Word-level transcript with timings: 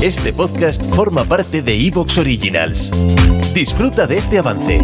Este 0.00 0.32
podcast 0.32 0.80
forma 0.94 1.24
parte 1.24 1.60
de 1.60 1.74
Evox 1.74 2.18
Originals. 2.18 2.92
Disfruta 3.52 4.06
de 4.06 4.18
este 4.18 4.38
avance. 4.38 4.80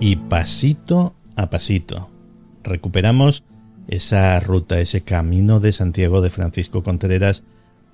Y 0.00 0.16
pasito 0.16 1.14
a 1.34 1.48
pasito 1.48 2.12
recuperamos 2.62 3.44
esa 3.88 4.38
ruta, 4.40 4.80
ese 4.80 5.02
camino 5.02 5.60
de 5.60 5.72
Santiago 5.72 6.20
de 6.20 6.30
Francisco 6.30 6.82
Contreras 6.82 7.42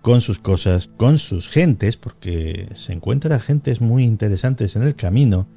con 0.02 0.20
sus 0.20 0.38
cosas, 0.38 0.88
con 0.96 1.18
sus 1.18 1.48
gentes, 1.48 1.96
porque 1.96 2.68
se 2.74 2.92
encuentra 2.92 3.40
gentes 3.40 3.80
muy 3.80 4.04
interesantes 4.04 4.76
en 4.76 4.82
el 4.82 4.94
camino 4.94 5.48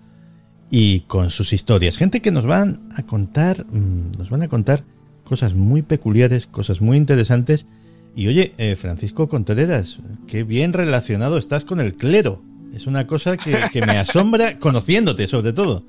y 0.70 1.02
con 1.02 1.30
sus 1.30 1.54
historias, 1.54 1.98
gente 1.98 2.22
que 2.22 2.32
nos 2.32 2.46
van 2.46 2.88
a 2.96 3.04
contar, 3.04 3.66
mm, 3.66 4.18
nos 4.18 4.30
van 4.30 4.42
a 4.42 4.48
contar 4.48 4.86
cosas 5.24 5.54
muy 5.54 5.82
peculiares, 5.82 6.48
cosas 6.48 6.82
muy 6.82 6.98
interesantes. 6.98 7.68
Y 8.16 8.28
oye, 8.28 8.54
eh, 8.58 8.76
Francisco 8.76 9.30
Contreras, 9.30 10.00
qué 10.28 10.44
bien 10.44 10.74
relacionado 10.74 11.38
estás 11.38 11.64
con 11.64 11.80
el 11.80 11.96
clero. 11.96 12.42
Es 12.74 12.88
una 12.88 13.06
cosa 13.06 13.38
que, 13.38 13.58
que 13.72 13.86
me 13.86 13.98
asombra 13.98 14.58
conociéndote, 14.58 15.28
sobre 15.28 15.54
todo. 15.54 15.86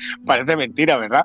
Parece 0.26 0.56
mentira, 0.56 0.96
¿verdad? 0.98 1.24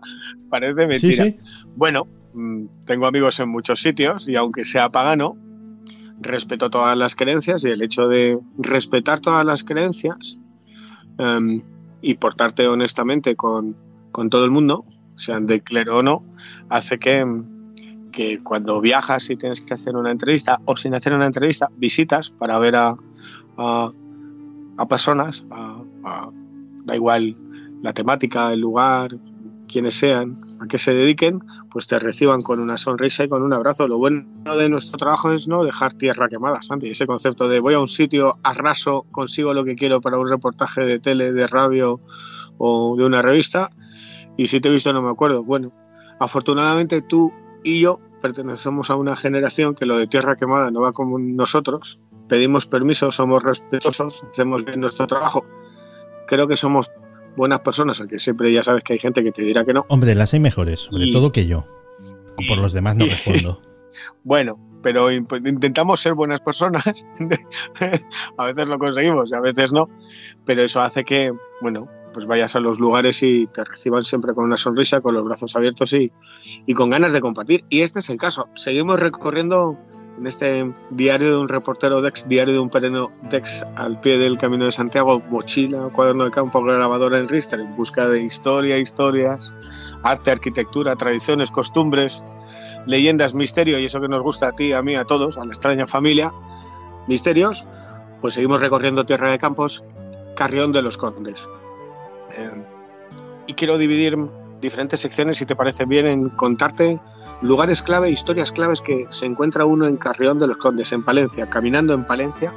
Parece 0.49 0.87
mentira. 0.87 1.33
Bueno, 1.75 2.07
mm, 2.33 2.65
tengo 2.85 3.07
amigos 3.07 3.39
en 3.39 3.49
muchos 3.49 3.81
sitios 3.81 4.27
y 4.27 4.35
aunque 4.35 4.65
sea 4.65 4.89
pagano, 4.89 5.37
respeto 6.19 6.69
todas 6.69 6.97
las 6.97 7.15
creencias 7.15 7.65
y 7.65 7.69
el 7.69 7.81
hecho 7.81 8.07
de 8.07 8.39
respetar 8.57 9.19
todas 9.19 9.45
las 9.45 9.63
creencias 9.63 10.39
em, 11.17 11.61
y 12.01 12.15
portarte 12.15 12.67
honestamente 12.67 13.35
con, 13.35 13.75
todo 14.29 14.45
el 14.45 14.51
mundo, 14.51 14.85
sean 15.15 15.45
de 15.45 15.59
clero 15.59 15.97
o 15.97 16.03
no, 16.03 16.23
hace 16.69 16.99
que, 16.99 17.25
que 18.11 18.41
cuando 18.41 18.79
viajas 18.79 19.29
y 19.29 19.35
tienes 19.35 19.59
que 19.61 19.73
hacer 19.73 19.95
una 19.95 20.11
entrevista 20.11 20.61
o 20.65 20.77
sin 20.77 20.93
hacer 20.93 21.13
una 21.13 21.25
entrevista, 21.25 21.69
visitas 21.75 22.29
para 22.29 22.57
ver 22.59 22.75
a, 22.77 22.95
a, 23.57 24.87
personas, 24.87 25.45
da 26.85 26.95
igual 26.95 27.35
la 27.85 27.93
temática, 27.93 28.51
el 28.51 28.61
lugar, 28.61 29.15
quienes 29.67 29.93
sean, 29.93 30.33
a 30.59 30.65
qué 30.65 30.79
se 30.79 30.95
dediquen, 30.95 31.39
pues 31.69 31.85
te 31.85 31.99
reciban 31.99 32.41
con 32.41 32.59
una 32.59 32.77
sonrisa 32.77 33.23
y 33.23 33.29
con 33.29 33.43
un 33.43 33.53
abrazo. 33.53 33.87
Lo 33.87 33.99
bueno 33.99 34.25
de 34.43 34.69
nuestro 34.69 34.97
trabajo 34.97 35.31
es 35.31 35.47
no 35.47 35.63
dejar 35.63 35.93
tierra 35.93 36.27
quemada, 36.27 36.63
Santi. 36.63 36.89
Ese 36.89 37.05
concepto 37.05 37.47
de 37.47 37.59
voy 37.59 37.75
a 37.75 37.79
un 37.79 37.87
sitio, 37.87 38.39
arraso, 38.41 39.05
consigo 39.11 39.53
lo 39.53 39.63
que 39.63 39.75
quiero 39.75 40.01
para 40.01 40.17
un 40.17 40.27
reportaje 40.27 40.81
de 40.83 40.97
tele, 40.97 41.31
de 41.31 41.45
radio 41.45 42.01
o 42.57 42.95
de 42.97 43.05
una 43.05 43.21
revista, 43.21 43.69
y 44.35 44.47
si 44.47 44.59
te 44.59 44.69
he 44.69 44.71
visto 44.71 44.91
no 44.91 45.03
me 45.03 45.11
acuerdo. 45.11 45.43
Bueno, 45.43 45.71
afortunadamente 46.19 47.03
tú 47.03 47.31
y 47.63 47.81
yo 47.81 47.99
pertenecemos 48.19 48.89
a 48.89 48.95
una 48.95 49.15
generación 49.15 49.75
que 49.75 49.85
lo 49.85 49.95
de 49.95 50.07
tierra 50.07 50.35
quemada 50.35 50.71
no 50.71 50.81
va 50.81 50.91
como 50.91 51.19
nosotros. 51.19 51.99
Pedimos 52.27 52.65
permiso, 52.65 53.11
somos 53.11 53.43
respetuosos, 53.43 54.23
hacemos 54.27 54.65
bien 54.65 54.81
nuestro 54.81 55.05
trabajo. 55.05 55.45
Creo 56.27 56.47
que 56.47 56.55
somos 56.55 56.89
buenas 57.35 57.59
personas, 57.59 57.99
aunque 57.99 58.19
siempre 58.19 58.51
ya 58.51 58.63
sabes 58.63 58.83
que 58.83 58.93
hay 58.93 58.99
gente 58.99 59.23
que 59.23 59.31
te 59.31 59.43
dirá 59.43 59.65
que 59.65 59.73
no. 59.73 59.85
Hombre, 59.89 60.15
las 60.15 60.33
hay 60.33 60.39
mejores, 60.39 60.81
sobre 60.81 61.11
todo 61.11 61.31
que 61.31 61.47
yo. 61.47 61.65
Por 62.47 62.59
los 62.59 62.73
demás 62.73 62.95
no 62.95 63.05
respondo. 63.05 63.61
bueno, 64.23 64.59
pero 64.81 65.11
intentamos 65.11 65.99
ser 65.99 66.13
buenas 66.13 66.41
personas. 66.41 66.83
a 68.37 68.45
veces 68.45 68.67
lo 68.67 68.77
conseguimos 68.77 69.31
y 69.31 69.35
a 69.35 69.39
veces 69.39 69.71
no. 69.71 69.89
Pero 70.45 70.61
eso 70.61 70.81
hace 70.81 71.03
que, 71.03 71.33
bueno, 71.61 71.87
pues 72.13 72.25
vayas 72.25 72.55
a 72.55 72.59
los 72.59 72.79
lugares 72.79 73.23
y 73.23 73.47
te 73.47 73.63
reciban 73.63 74.03
siempre 74.03 74.33
con 74.33 74.45
una 74.45 74.57
sonrisa, 74.57 75.01
con 75.01 75.15
los 75.15 75.25
brazos 75.25 75.55
abiertos 75.55 75.91
y, 75.93 76.11
y 76.65 76.73
con 76.73 76.89
ganas 76.89 77.13
de 77.13 77.21
compartir. 77.21 77.61
Y 77.69 77.81
este 77.81 77.99
es 77.99 78.09
el 78.09 78.17
caso. 78.17 78.47
Seguimos 78.55 78.99
recorriendo 78.99 79.77
en 80.17 80.27
este 80.27 80.73
diario 80.89 81.29
de 81.31 81.37
un 81.37 81.47
reportero 81.47 82.01
Dex, 82.01 82.27
diario 82.27 82.53
de 82.53 82.59
un 82.59 82.69
pereno 82.69 83.11
Dex 83.29 83.65
al 83.75 83.99
pie 83.99 84.17
del 84.17 84.37
Camino 84.37 84.65
de 84.65 84.71
Santiago, 84.71 85.21
mochila, 85.29 85.89
cuaderno 85.91 86.25
de 86.25 86.31
campo, 86.31 86.63
grabadora 86.63 87.17
en 87.17 87.27
Rister, 87.27 87.59
en 87.59 87.75
busca 87.75 88.07
de 88.07 88.21
historia, 88.21 88.77
historias, 88.77 89.51
arte, 90.03 90.31
arquitectura, 90.31 90.95
tradiciones, 90.95 91.51
costumbres, 91.51 92.23
leyendas, 92.85 93.33
misterio, 93.33 93.79
y 93.79 93.85
eso 93.85 93.99
que 93.99 94.07
nos 94.07 94.23
gusta 94.23 94.49
a 94.49 94.51
ti, 94.53 94.71
a 94.71 94.81
mí, 94.81 94.95
a 94.95 95.05
todos, 95.05 95.37
a 95.37 95.45
la 95.45 95.51
extraña 95.51 95.87
familia, 95.87 96.31
misterios, 97.07 97.65
pues 98.21 98.35
seguimos 98.35 98.59
recorriendo 98.59 99.05
Tierra 99.05 99.31
de 99.31 99.37
Campos, 99.37 99.83
Carrión 100.35 100.71
de 100.71 100.81
los 100.81 100.97
Condes. 100.97 101.49
Eh, 102.37 102.63
y 103.47 103.53
quiero 103.53 103.77
dividir 103.77 104.17
diferentes 104.61 104.99
secciones, 104.99 105.37
si 105.37 105.45
te 105.45 105.55
parece 105.55 105.85
bien, 105.85 106.07
en 106.07 106.29
contarte 106.29 106.99
lugares 107.41 107.81
clave, 107.81 108.09
historias 108.09 108.51
claves 108.51 108.81
que 108.81 109.07
se 109.09 109.25
encuentra 109.25 109.65
uno 109.65 109.87
en 109.87 109.97
Carrión 109.97 110.39
de 110.39 110.47
los 110.47 110.57
Condes, 110.57 110.91
en 110.91 111.03
Palencia, 111.03 111.49
caminando 111.49 111.93
en 111.93 112.05
Palencia, 112.05 112.53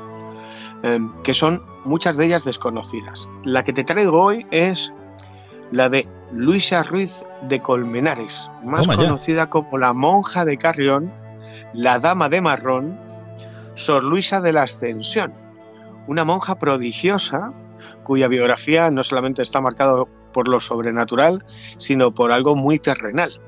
em, 0.83 1.12
que 1.22 1.34
son 1.34 1.62
muchas 1.84 2.16
de 2.16 2.27
ellas 2.27 2.44
desconocidas. 2.44 3.28
La 3.44 3.65
que 3.65 3.72
te 3.72 3.84
traigo 3.84 4.21
hoy 4.22 4.47
es 4.50 4.93
la 5.71 5.89
de 5.89 6.09
Luisa 6.33 6.83
Ruiz 6.83 7.25
de 7.43 7.61
Colmenares, 7.61 8.50
más 8.65 8.87
conocida 8.87 9.50
como 9.50 9.78
la 9.78 9.93
monja 9.93 10.44
de 10.44 10.59
Carrión, 10.59 11.12
la 11.72 11.99
dama 11.99 12.28
de 12.28 12.41
marrón, 12.41 12.99
Sor 13.75 14.03
Luisa 14.03 14.41
de 14.41 14.53
la 14.53 14.62
Ascensión, 14.62 15.33
una 16.06 16.25
monja 16.25 16.59
prodigiosa 16.59 17.53
cuya 18.03 18.28
biografía 18.28 18.91
no 18.91 19.03
solamente 19.03 19.43
está 19.43 19.60
marcada 19.60 20.05
por 20.33 20.49
lo 20.49 20.60
sobrenatural, 20.60 21.45
sino 21.77 22.12
por 22.12 22.33
algo 22.33 22.56
muy 22.56 22.78
terrenal. 22.78 23.41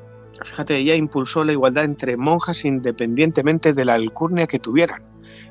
Fíjate, 0.42 0.76
ella 0.78 0.94
impulsó 0.94 1.44
la 1.44 1.52
igualdad 1.52 1.84
entre 1.84 2.16
monjas 2.16 2.64
independientemente 2.64 3.74
de 3.74 3.84
la 3.84 3.94
alcurnia 3.94 4.46
que 4.46 4.58
tuvieran. 4.58 5.02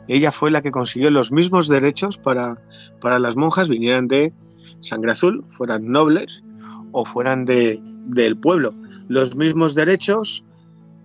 Ella 0.07 0.31
fue 0.31 0.49
la 0.51 0.61
que 0.61 0.71
consiguió 0.71 1.11
los 1.11 1.31
mismos 1.31 1.67
derechos 1.67 2.17
para, 2.17 2.55
para 2.99 3.19
las 3.19 3.37
monjas, 3.37 3.69
vinieran 3.69 4.07
de 4.07 4.33
sangre 4.79 5.11
azul, 5.11 5.45
fueran 5.47 5.87
nobles 5.87 6.43
o 6.91 7.05
fueran 7.05 7.45
de, 7.45 7.79
del 8.05 8.37
pueblo. 8.37 8.73
Los 9.07 9.35
mismos 9.35 9.75
derechos 9.75 10.43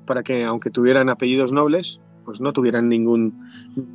para 0.06 0.22
que, 0.22 0.44
aunque 0.44 0.70
tuvieran 0.70 1.08
apellidos 1.08 1.52
nobles, 1.52 2.00
pues 2.24 2.40
no 2.40 2.52
tuvieran 2.52 2.88
ningún, 2.88 3.48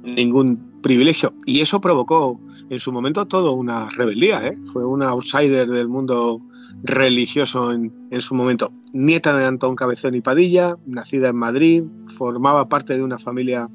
ningún 0.03 0.79
privilegio. 0.81 1.33
Y 1.45 1.61
eso 1.61 1.81
provocó 1.81 2.39
en 2.69 2.79
su 2.79 2.91
momento 2.91 3.25
todo 3.25 3.53
una 3.53 3.89
rebeldía. 3.89 4.45
¿eh? 4.45 4.57
Fue 4.72 4.85
una 4.85 5.09
outsider 5.09 5.67
del 5.67 5.88
mundo 5.88 6.41
religioso 6.84 7.72
en, 7.72 8.22
su 8.22 8.35
momento. 8.35 8.72
Nieta 8.94 9.38
de 9.38 9.46
Antón 9.46 9.75
Cabezón 9.75 10.16
y 10.16 10.22
Padilla, 10.22 10.78
nacida 10.85 11.30
en 11.30 11.35
Madrid, 11.35 11.84
formaba 12.07 12.69
parte 12.69 12.96
de 12.96 13.03
una 13.03 13.19
familia 13.19 13.68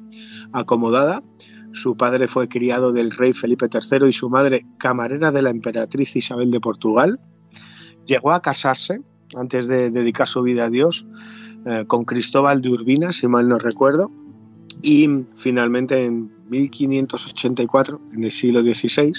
acomodada. 0.51 1.23
Su 1.71 1.97
padre 1.97 2.27
fue 2.27 2.47
criado 2.47 2.93
del 2.93 3.11
rey 3.11 3.33
Felipe 3.33 3.67
III 3.71 4.07
y 4.07 4.13
su 4.13 4.29
madre 4.29 4.65
camarera 4.77 5.31
de 5.31 5.41
la 5.41 5.49
emperatriz 5.49 6.15
Isabel 6.15 6.51
de 6.51 6.61
Portugal. 6.61 7.19
Llegó 8.05 8.31
a 8.31 8.41
casarse 8.41 9.01
antes 9.35 9.67
de 9.67 9.89
dedicar 9.89 10.27
su 10.27 10.41
vida 10.41 10.65
a 10.65 10.69
Dios 10.69 11.05
eh, 11.65 11.83
con 11.87 12.05
Cristóbal 12.05 12.61
de 12.61 12.69
Urbina, 12.69 13.11
si 13.11 13.27
mal 13.27 13.49
no 13.49 13.57
recuerdo, 13.57 14.11
y 14.81 15.25
finalmente 15.35 16.05
en 16.05 16.31
1584, 16.49 18.01
en 18.13 18.23
el 18.23 18.31
siglo 18.31 18.61
XVI, 18.61 19.13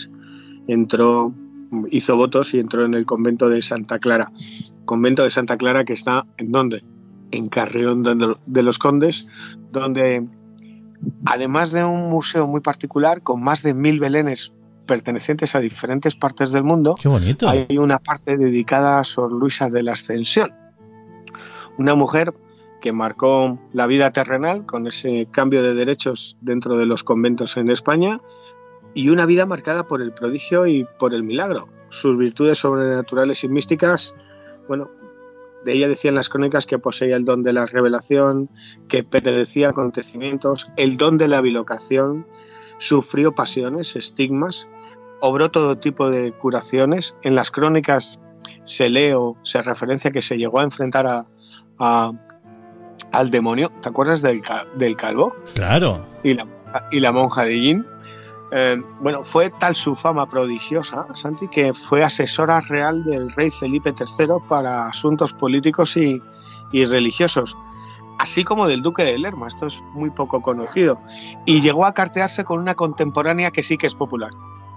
entró 0.69 1.34
hizo 1.91 2.16
votos 2.16 2.54
y 2.54 2.59
entró 2.59 2.84
en 2.84 2.94
el 2.94 3.06
convento 3.06 3.49
de 3.49 3.62
Santa 3.62 3.99
Clara. 3.99 4.32
Convento 4.84 5.22
de 5.22 5.31
Santa 5.31 5.56
Clara 5.56 5.84
que 5.84 5.92
está 5.92 6.27
en 6.39 6.53
dónde? 6.53 6.83
En 7.33 7.48
Carrión 7.48 8.03
de 8.47 8.63
los 8.63 8.78
Condes, 8.78 9.27
donde 9.72 10.27
además 11.24 11.72
de 11.72 11.84
un 11.84 12.09
museo 12.09 12.47
muy 12.47 12.60
particular 12.60 13.22
con 13.22 13.42
más 13.42 13.63
de 13.63 13.74
mil 13.74 14.01
belenes 14.01 14.53
pertenecientes 14.86 15.54
a 15.57 15.60
diferentes 15.60 16.15
partes 16.15 16.53
del 16.53 16.63
mundo, 16.63 16.95
hay 17.47 17.78
una 17.78 17.98
parte 17.98 18.36
dedicada 18.36 19.01
a 19.01 19.04
Sor 19.04 19.33
Luisa 19.33 19.69
de 19.69 19.83
la 19.83 19.92
Ascensión, 19.92 20.53
una 21.77 21.95
mujer 21.95 22.33
que 22.80 22.92
marcó 22.92 23.59
la 23.72 23.86
vida 23.86 24.12
terrenal 24.12 24.65
con 24.65 24.86
ese 24.86 25.27
cambio 25.30 25.62
de 25.62 25.74
derechos 25.74 26.39
dentro 26.41 26.78
de 26.78 26.86
los 26.86 27.03
conventos 27.03 27.57
en 27.57 27.71
España 27.71 28.21
y 28.97 29.10
una 29.10 29.27
vida 29.27 29.45
marcada 29.45 29.87
por 29.87 30.01
el 30.01 30.13
prodigio 30.13 30.66
y 30.66 30.87
por 30.98 31.13
el 31.13 31.22
milagro. 31.22 31.69
Sus 31.91 32.16
virtudes 32.16 32.57
sobrenaturales 32.57 33.45
y 33.45 33.48
místicas, 33.48 34.15
bueno, 34.69 34.91
de 35.66 35.75
ella 35.75 35.87
decían 35.87 36.15
las 36.15 36.31
crónicas 36.31 36.65
que 36.65 36.78
poseía 36.78 37.15
el 37.16 37.27
don 37.27 37.43
de 37.43 37.53
la 37.53 37.66
revelación, 37.66 38.48
que 38.89 39.04
predecía 39.04 39.69
acontecimientos, 39.69 40.71
el 40.78 40.97
don 40.97 41.19
de 41.19 41.28
la 41.28 41.43
bilocación, 41.43 42.27
sufrió 42.78 43.34
pasiones, 43.34 43.97
estigmas, 43.97 44.66
obró 45.21 45.51
todo 45.51 45.77
tipo 45.77 46.09
de 46.09 46.33
curaciones. 46.33 47.16
En 47.21 47.34
las 47.34 47.51
crónicas 47.51 48.19
se 48.65 48.89
lee 48.89 49.13
o 49.13 49.37
se 49.43 49.60
referencia 49.60 50.10
que 50.10 50.22
se 50.22 50.39
llegó 50.39 50.60
a 50.60 50.63
enfrentar 50.63 51.27
a, 51.78 52.13
al 53.13 53.31
demonio. 53.31 53.71
¿Te 53.83 53.91
acuerdas 53.91 54.22
del, 54.22 54.41
del 54.77 54.97
calvo? 54.97 55.37
Claro. 55.54 56.03
Y 56.22 56.33
la, 56.33 56.47
y 56.91 57.01
la 57.01 57.13
monja 57.13 57.45
de 57.45 57.60
Yin. 57.60 57.96
Eh, 58.53 58.83
bueno, 59.01 59.25
fue 59.25 59.51
tal 59.51 59.75
su 59.75 59.97
fama 59.97 60.28
prodigiosa, 60.28 61.07
Santi, 61.15 61.48
que 61.48 61.75
fue 61.75 62.04
asesora 62.04 62.60
real 62.60 63.04
del 63.04 63.33
rey 63.33 63.51
Felipe 63.51 63.93
III 63.98 64.34
para 64.48 64.87
asuntos 64.87 65.33
políticos 65.33 65.97
y, 65.97 66.22
y 66.72 66.84
religiosos, 66.84 67.57
así 68.19 68.45
como 68.45 68.69
del 68.69 68.83
duque 68.83 69.04
de 69.04 69.19
Lerma, 69.19 69.48
esto 69.48 69.66
es 69.66 69.83
muy 69.93 70.10
poco 70.10 70.43
conocido, 70.43 71.01
y 71.45 71.60
llegó 71.60 71.87
a 71.87 71.95
cartearse 71.95 72.45
con 72.45 72.60
una 72.60 72.75
contemporánea 72.75 73.51
que 73.51 73.63
sí 73.63 73.78
que 73.78 73.89
es 73.89 73.95
popular, 73.95 74.31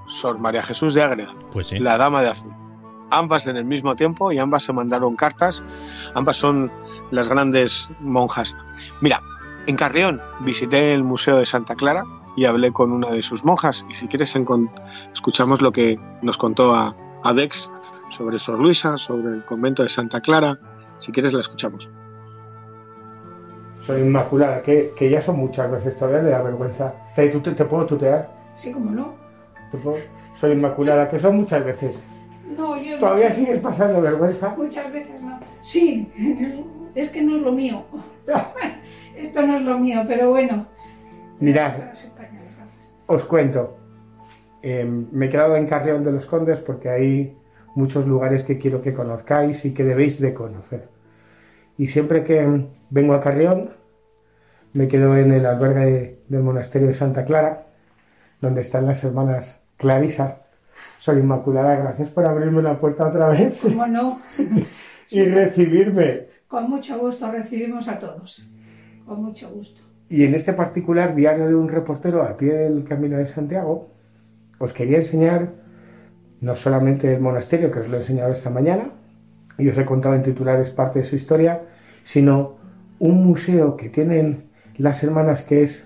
Sor 0.08 0.40
María 0.40 0.64
Jesús 0.64 0.96
de 0.96 1.04
Ágreda, 1.04 1.36
pues 1.52 1.80
la 1.80 1.98
dama 1.98 2.22
de 2.22 2.30
azul. 2.30 2.54
Ambas 3.12 3.48
en 3.48 3.58
el 3.58 3.66
mismo 3.66 3.96
tiempo 3.96 4.32
y 4.32 4.38
ambas 4.38 4.64
se 4.64 4.74
mandaron 4.74 5.16
cartas, 5.16 5.64
ambas 6.14 6.38
son 6.38 6.72
las 7.10 7.28
grandes 7.28 7.90
monjas. 8.00 8.56
Mira, 9.02 9.24
en 9.66 9.76
Carrión 9.76 10.22
visité 10.42 10.94
el 10.94 11.04
Museo 11.04 11.38
de 11.38 11.46
Santa 11.46 11.76
Clara 11.76 12.04
y 12.36 12.46
hablé 12.46 12.72
con 12.72 12.92
una 12.92 13.12
de 13.12 13.22
sus 13.22 13.44
monjas. 13.44 13.86
Y 13.90 13.96
si 13.96 14.08
quieres, 14.08 14.36
escuchamos 15.14 15.62
lo 15.62 15.72
que 15.72 16.00
nos 16.22 16.38
contó 16.38 16.74
a, 16.74 16.96
Dex 17.36 17.70
sobre 18.10 18.40
Sor 18.40 18.60
Luisa, 18.60 18.98
sobre 18.98 19.34
el 19.34 19.46
convento 19.46 19.84
de 19.84 19.90
Santa 19.90 20.22
Clara. 20.22 20.60
Si 20.98 21.12
quieres, 21.12 21.34
la 21.34 21.42
escuchamos. 21.42 21.90
Soy 23.86 24.02
Inmaculada, 24.02 24.62
que, 24.62 24.94
que 24.96 25.10
ya 25.10 25.22
son 25.22 25.38
muchas 25.38 25.70
veces 25.72 25.98
todavía, 25.98 26.22
le 26.22 26.30
da 26.30 26.42
vergüenza. 26.42 26.94
¿Te, 27.16 27.28
te, 27.30 27.66
puedo 27.66 27.86
tutear? 27.86 28.30
Sí, 28.56 28.72
como 28.72 28.92
no. 28.92 29.14
Soy 30.36 30.54
Inmaculada, 30.54 31.08
que 31.08 31.20
son 31.20 31.38
muchas 31.38 31.64
veces. 31.66 32.04
No, 32.58 32.82
yo 32.82 33.00
¿Todavía 33.00 33.32
sigues 33.32 33.60
pasando 33.60 34.02
vergüenza? 34.02 34.54
Muchas 34.58 34.92
veces 34.92 35.22
no. 35.22 35.40
Sí, 35.62 36.12
es 36.96 37.10
que 37.10 37.22
no 37.22 37.38
es 37.38 37.42
lo 37.42 37.52
mío. 37.52 37.84
Esto 39.16 39.42
no 39.42 39.58
es 39.58 39.64
lo 39.64 39.78
mío, 39.78 40.04
pero 40.08 40.30
bueno. 40.30 40.66
Mirad, 41.40 41.74
os 43.10 43.26
cuento. 43.26 43.76
Em, 44.62 45.08
me 45.12 45.26
he 45.26 45.30
quedado 45.30 45.56
en 45.56 45.66
Carrión 45.66 46.04
de 46.04 46.12
los 46.12 46.28
Condes 46.28 46.60
porque 46.60 46.90
hay 46.90 47.38
muchos 47.76 48.06
lugares 48.06 48.44
que 48.44 48.58
quiero 48.60 48.82
que 48.82 48.94
conozcáis 48.94 49.66
y 49.66 49.74
que 49.74 49.84
debéis 49.84 50.22
de 50.22 50.34
conocer. 50.34 50.90
Y 51.78 51.88
siempre 51.88 52.24
que 52.24 52.68
vengo 52.92 53.14
a 53.14 53.22
Carrión, 53.22 53.72
me 54.74 54.88
quedo 54.88 55.18
en 55.18 55.32
el 55.32 55.46
albergue 55.46 56.20
del 56.28 56.44
monasterio 56.44 56.90
de 56.90 56.94
Santa 56.94 57.26
Clara, 57.26 57.66
donde 58.42 58.62
están 58.62 58.86
las 58.86 59.04
hermanas 59.04 59.60
Clarisa. 59.78 60.44
Soy 61.00 61.20
Inmaculada, 61.20 61.76
gracias 61.78 62.12
por 62.12 62.26
abrirme 62.26 62.62
la 62.62 62.80
puerta 62.80 63.08
otra 63.08 63.30
vez. 63.30 63.60
Bueno. 63.76 64.22
y 65.10 65.26
recibirme. 65.26 66.28
Con 66.48 66.70
mucho 66.70 67.00
gusto 67.00 67.32
recibimos 67.32 67.88
a 67.88 67.98
todos. 67.98 68.48
Con 69.08 69.24
mucho 69.24 69.50
gusto. 69.50 69.89
Y 70.10 70.24
en 70.24 70.34
este 70.34 70.54
particular 70.54 71.14
diario 71.14 71.48
de 71.48 71.54
un 71.54 71.70
reportero 71.70 72.24
al 72.24 72.36
pie 72.36 72.54
del 72.54 72.84
Camino 72.84 73.18
de 73.18 73.28
Santiago, 73.28 73.92
os 74.58 74.74
quería 74.74 74.98
enseñar 74.98 75.50
no 76.42 76.56
solamente 76.56 77.14
el 77.14 77.22
monasterio, 77.22 77.70
que 77.70 77.80
os 77.80 77.88
lo 77.88 77.96
he 77.96 78.00
enseñado 78.00 78.34
esta 78.34 78.50
mañana, 78.50 78.90
y 79.58 79.70
os 79.70 79.78
he 79.78 79.86
contado 79.86 80.16
en 80.16 80.24
titulares 80.24 80.72
parte 80.72 81.00
de 81.00 81.06
su 81.06 81.16
historia, 81.16 81.62
sino 82.04 82.58
un 82.98 83.24
museo 83.24 83.78
que 83.78 83.90
tienen 83.90 84.50
las 84.78 85.04
hermanas 85.04 85.44
que 85.44 85.64
es 85.64 85.86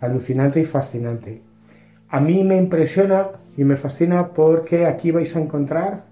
alucinante 0.00 0.60
y 0.60 0.64
fascinante. 0.64 1.42
A 2.08 2.20
mí 2.20 2.44
me 2.44 2.56
impresiona 2.56 3.28
y 3.56 3.64
me 3.64 3.76
fascina 3.76 4.28
porque 4.28 4.86
aquí 4.86 5.10
vais 5.10 5.34
a 5.36 5.40
encontrar 5.40 6.04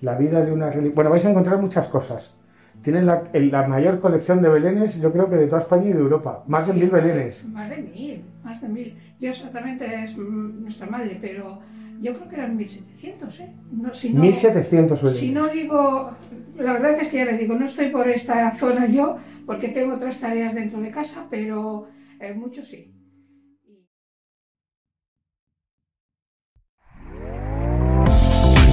la 0.00 0.16
vida 0.16 0.44
de 0.44 0.52
una 0.52 0.70
religión. 0.70 0.94
Bueno, 0.94 1.10
vais 1.10 1.24
a 1.24 1.30
encontrar 1.30 1.60
muchas 1.60 1.86
cosas. 1.86 2.36
Tienen 2.84 3.06
la, 3.06 3.24
la, 3.32 3.66
mayor 3.66 3.98
colección 3.98 4.42
de 4.42 4.50
belenes, 4.50 5.00
yo 5.00 5.10
creo 5.10 5.30
que 5.30 5.36
de 5.36 5.46
toda 5.46 5.62
España 5.62 5.88
y 5.88 5.92
de 5.94 6.00
Europa. 6.00 6.44
Más 6.46 6.66
de 6.66 6.74
mil 6.74 6.90
belenes. 6.90 7.42
Más 7.46 7.70
de 7.70 7.78
mil, 7.78 8.22
más 8.44 8.60
de 8.60 8.68
mil. 8.68 8.98
Yo 9.18 9.30
exactamente 9.30 9.86
es 10.04 10.18
nuestra 10.18 10.86
madre, 10.86 11.18
pero 11.18 11.60
yo 12.02 12.14
creo 12.14 12.28
que 12.28 12.36
eran 12.36 12.56
1700, 12.58 13.40
¿eh? 13.40 13.52
No, 13.72 13.94
si 13.94 14.12
no, 14.12 14.20
1700 14.20 15.00
belenes. 15.00 15.18
Si 15.18 15.32
no 15.32 15.48
digo, 15.48 16.10
la 16.58 16.72
verdad 16.74 17.00
es 17.00 17.08
que 17.08 17.16
ya 17.16 17.24
les 17.24 17.40
digo, 17.40 17.54
no 17.54 17.64
estoy 17.64 17.88
por 17.88 18.06
esta 18.06 18.50
zona 18.54 18.86
yo, 18.86 19.16
porque 19.46 19.68
tengo 19.68 19.94
otras 19.94 20.20
tareas 20.20 20.54
dentro 20.54 20.78
de 20.80 20.90
casa, 20.90 21.26
pero 21.30 21.88
eh, 22.20 22.34
muchos 22.34 22.68
sí. 22.68 22.93